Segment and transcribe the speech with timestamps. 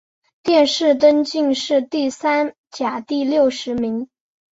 [0.41, 4.09] 殿试登进士第三甲第六十名。